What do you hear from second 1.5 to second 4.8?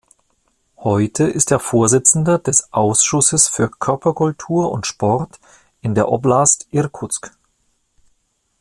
er Vorsitzender des Ausschusses für Körperkultur